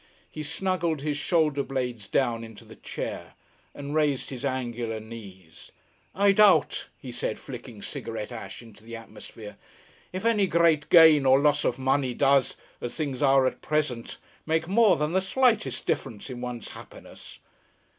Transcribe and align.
He 0.31 0.41
snuggled 0.41 1.01
his 1.03 1.15
shoulder 1.15 1.61
blades 1.61 2.07
down 2.07 2.43
into 2.43 2.65
the 2.65 2.75
chair 2.75 3.35
and 3.75 3.93
raised 3.93 4.31
his 4.31 4.43
angular 4.43 4.99
knees. 4.99 5.71
"I 6.15 6.31
doubt," 6.31 6.87
he 6.97 7.11
said, 7.11 7.37
flicking 7.37 7.83
cigarette 7.83 8.31
ash 8.31 8.63
into 8.63 8.83
the 8.83 8.95
atmosphere, 8.95 9.57
"if 10.11 10.25
any 10.25 10.47
great 10.47 10.89
gain 10.89 11.27
or 11.27 11.39
loss 11.39 11.63
of 11.63 11.77
money 11.77 12.15
does 12.15 12.57
as 12.81 12.95
things 12.95 13.21
are 13.21 13.45
at 13.45 13.61
present 13.61 14.17
make 14.47 14.67
more 14.67 14.97
than 14.97 15.11
the 15.11 15.21
slightest 15.21 15.85
difference 15.85 16.31
in 16.31 16.41
one's 16.41 16.69
happiness. 16.69 17.37